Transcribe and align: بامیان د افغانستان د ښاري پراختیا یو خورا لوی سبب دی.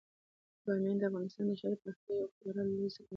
بامیان 0.63 0.97
د 0.99 1.03
افغانستان 1.09 1.45
د 1.47 1.51
ښاري 1.59 1.77
پراختیا 1.81 2.13
یو 2.17 2.31
خورا 2.37 2.63
لوی 2.65 2.89
سبب 2.95 3.05
دی. 3.05 3.09